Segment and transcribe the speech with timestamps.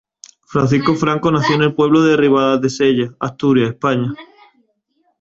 [0.47, 4.11] Francisco Franco nació en el pueblo de Ribadesella, Asturias, España.